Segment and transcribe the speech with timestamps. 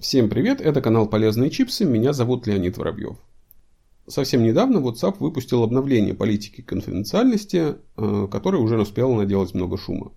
[0.00, 3.16] Всем привет, это канал Полезные чипсы, меня зовут Леонид Воробьев.
[4.06, 10.12] Совсем недавно WhatsApp выпустил обновление политики конфиденциальности, э, которое уже успело наделать много шума.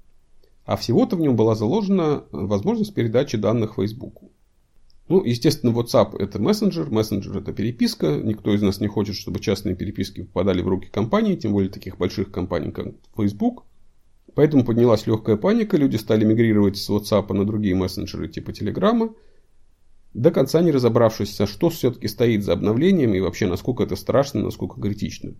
[0.66, 4.22] А всего-то в нем была заложена возможность передачи данных Facebook.
[5.08, 8.18] Ну, естественно, WhatsApp это мессенджер, мессенджер это переписка.
[8.18, 11.98] Никто из нас не хочет, чтобы частные переписки попадали в руки компаний, тем более таких
[11.98, 12.88] больших компаний, как
[13.18, 13.64] Facebook.
[14.36, 19.12] Поэтому поднялась легкая паника, люди стали мигрировать с WhatsApp на другие мессенджеры типа Telegram,
[20.14, 24.82] до конца не разобравшись, что все-таки стоит за обновлением и вообще насколько это страшно, насколько
[24.82, 25.36] критично.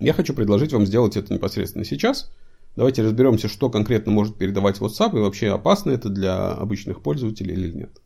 [0.00, 2.30] Я хочу предложить вам сделать это непосредственно сейчас.
[2.76, 7.72] Давайте разберемся, что конкретно может передавать WhatsApp и вообще опасно это для обычных пользователей или
[7.72, 8.00] нет.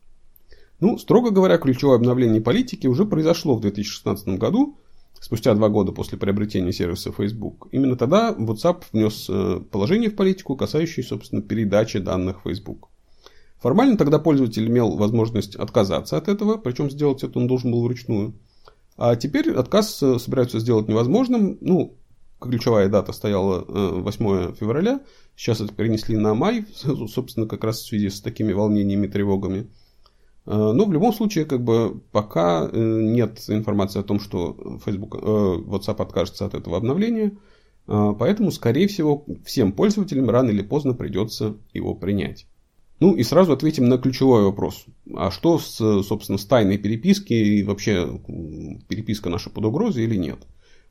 [0.79, 4.79] Ну, строго говоря, ключевое обновление политики уже произошло в 2016 году,
[5.19, 7.67] спустя два года после приобретения сервиса Facebook.
[7.71, 12.89] Именно тогда WhatsApp внес э, положение в политику, касающееся, собственно, передачи данных Facebook.
[13.63, 18.33] Формально тогда пользователь имел возможность отказаться от этого, причем сделать это он должен был вручную.
[18.97, 21.57] А теперь отказ э, собираются сделать невозможным.
[21.61, 21.97] Ну,
[22.41, 24.99] ключевая дата стояла 8 э, февраля,
[25.37, 26.65] сейчас это перенесли на май,
[27.07, 29.71] собственно, как раз в связи с такими волнениями тревогами.
[30.45, 36.01] Э, но в любом случае, как бы, пока нет информации о том, что Facebook, WhatsApp
[36.01, 37.31] откажется от этого обновления,
[37.85, 42.45] поэтому, скорее всего, всем пользователям рано или поздно придется его принять.
[42.99, 44.85] Ну и сразу ответим на ключевой вопрос.
[45.15, 48.19] А что, с, собственно, с тайной переписки и вообще
[48.87, 50.39] переписка наша под угрозой или нет?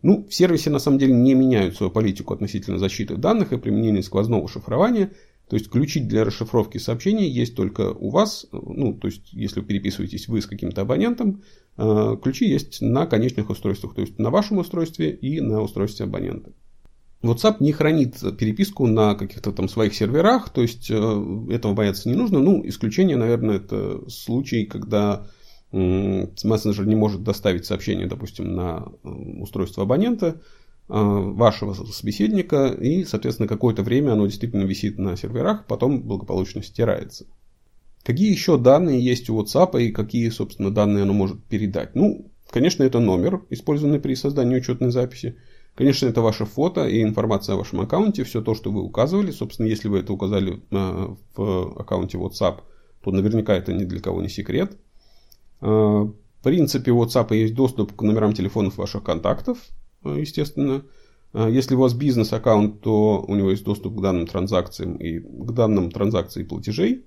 [0.03, 4.03] Ну, в сервисе на самом деле не меняют свою политику относительно защиты данных и применения
[4.03, 5.13] сквозного шифрования.
[5.49, 8.47] То есть ключи для расшифровки сообщений есть только у вас.
[8.53, 11.43] Ну, то есть, если вы переписываетесь вы с каким-то абонентом,
[11.77, 13.95] э, ключи есть на конечных устройствах.
[13.95, 16.53] То есть, на вашем устройстве и на устройстве абонента.
[17.23, 22.17] WhatsApp не хранит переписку на каких-то там своих серверах, то есть э, этого бояться не
[22.17, 22.41] нужно.
[22.41, 25.27] Ну, исключение, наверное, это случай, когда
[25.73, 30.35] мессенджер не может доставить сообщение, допустим, на э, устройство абонента, э,
[30.89, 37.27] вашего собеседника, и, соответственно, какое-то время оно действительно висит на серверах, потом благополучно стирается.
[38.03, 41.95] Какие еще данные есть у WhatsApp и какие, собственно, данные оно может передать?
[41.95, 45.37] Ну, конечно, это номер, использованный при создании учетной записи.
[45.75, 49.31] Конечно, это ваше фото и информация о вашем аккаунте, все то, что вы указывали.
[49.31, 52.61] Собственно, если вы это указали э, в аккаунте WhatsApp,
[53.03, 54.77] то наверняка это ни для кого не секрет.
[55.63, 59.59] Э, в принципе, у WhatsApp есть доступ к номерам телефонов ваших контактов,
[60.05, 60.85] э, естественно.
[61.33, 65.91] Если у вас бизнес-аккаунт, то у него есть доступ к данным транзакциям и к данным
[65.91, 67.07] транзакций и платежей.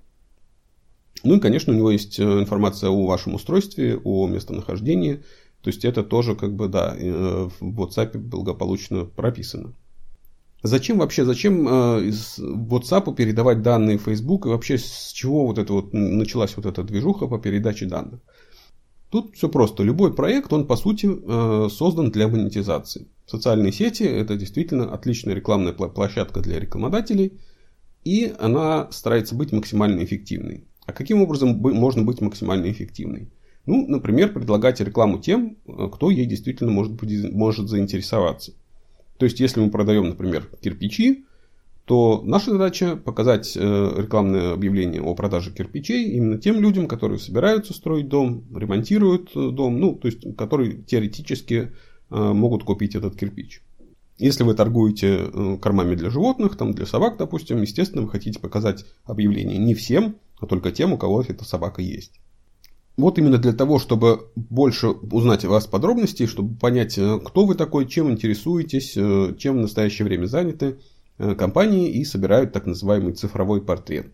[1.22, 5.22] Ну и, конечно, у него есть информация о вашем устройстве, о местонахождении,
[5.66, 9.74] то есть это тоже как бы, да, э, в WhatsApp благополучно прописано.
[10.62, 15.72] Зачем вообще, зачем э, из WhatsApp передавать данные Facebook и вообще с чего вот это
[15.72, 18.20] вот началась вот эта движуха по передаче данных?
[19.10, 19.82] Тут все просто.
[19.82, 23.08] Любой проект, он по сути э, создан для монетизации.
[23.26, 27.40] Социальные сети– это действительно отличная рекламная площадка для рекламодателей,
[28.04, 30.68] и она старается быть максимально эффективной.
[30.86, 33.32] А каким образом можно быть максимально эффективной?
[33.66, 38.52] Ну, например, предлагать рекламу тем, э, кто ей действительно может, может заинтересоваться.
[39.18, 41.24] То есть, если мы продаем, например, кирпичи,
[41.84, 47.74] то наша задача показать э, рекламное объявление о продаже кирпичей именно тем людям, которые собираются
[47.74, 51.72] строить дом, ремонтируют э, дом, ну, то есть, которые теоретически
[52.08, 53.62] могут купить этот кирпич.
[54.16, 59.58] Если вы торгуете кормами для животных, там для собак, допустим, естественно, вы хотите показать объявление
[59.58, 62.20] не всем, а только тем, у кого эта собака есть.
[62.96, 67.54] Вот именно для того, чтобы больше узнать о вас подробностей, чтобы понять, э, кто вы
[67.54, 70.78] такой, чем интересуетесь, э, чем в настоящее время заняты
[71.18, 74.12] э, компании и собирают так называемый цифровой портрет.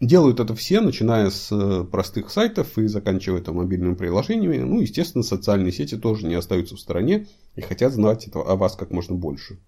[0.00, 4.58] Делают это все, начиная с простых сайтов и заканчивая там, мобильными приложениями.
[4.58, 8.90] Ну, естественно, социальные сети тоже не остаются в стороне и хотят знать о вас как
[8.90, 9.60] можно больше.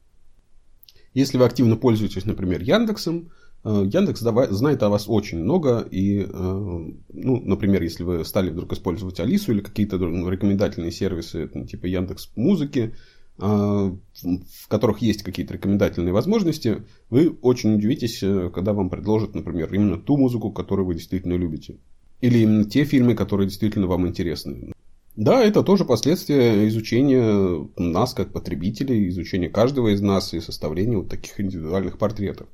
[1.13, 3.31] Если вы активно пользуетесь, например, Яндексом,
[3.65, 9.21] Яндекс знает о вас очень много, и, э, ну, например, если вы стали вдруг использовать
[9.21, 12.95] Алису или какие-то рекомендательные сервисы типа Яндекс Музыки,
[13.39, 18.19] э, в которых есть какие-то рекомендательные возможности, вы очень удивитесь,
[18.53, 21.79] когда вам предложат, например, именно ту музыку, которую вы действительно любите.
[22.21, 24.75] Или именно те фильмы, которые действительно вам интересны.
[25.17, 31.09] Да, это тоже последствия изучения нас как потребителей, изучения каждого из нас и составления вот
[31.09, 32.49] таких индивидуальных портретов.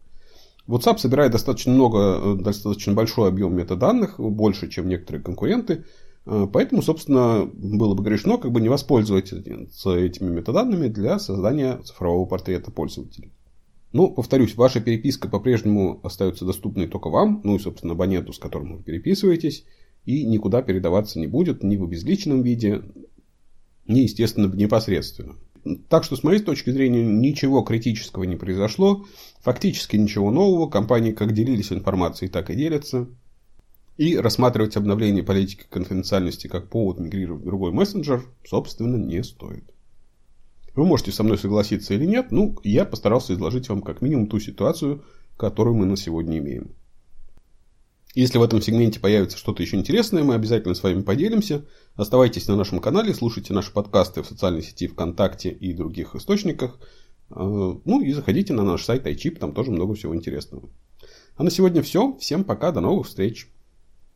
[0.71, 5.85] WhatsApp собирает достаточно много, э, достаточно большой объем метаданных, больше, чем некоторые конкуренты.
[6.27, 12.27] Э, поэтому, собственно, было бы грешно как бы не воспользоваться этими метаданными для создания цифрового
[12.27, 13.31] портрета пользователя.
[13.93, 18.77] Ну, повторюсь, ваша переписка по-прежнему остается доступной только вам, ну и, собственно, абоненту, с которым
[18.77, 19.65] вы переписываетесь.
[20.07, 22.83] и никуда передаваться не будет ни в обезличенном виде,
[23.87, 25.37] ни, естественно, непосредственно.
[25.89, 29.05] Так что, с моей точки зрения, ничего критического не произошло.
[29.41, 30.69] Фактически ничего нового.
[30.69, 33.09] Компании как делились информацией, так и делятся.
[33.97, 39.65] И рассматривать обновление политики конфиденциальности как повод мигрировать в другой мессенджер, собственно, не стоит.
[40.75, 44.39] Вы можете со мной согласиться или нет, ну, я постарался изложить вам как минимум ту
[44.39, 45.05] ситуацию,
[45.37, 46.75] которую мы на сегодня имеем.
[48.15, 51.65] Если в этом сегменте появится что-то еще интересное, мы обязательно с вами поделимся.
[51.95, 56.81] Оставайтесь на нашем канале, слушайте наши подкасты в социальной сети ВКонтакте и других источниках.
[57.31, 60.69] Э, ну и заходите на наш сайт iChip, там тоже много всего интересного.
[61.37, 62.17] А на сегодня все.
[62.19, 63.49] Всем пока, до новых встреч.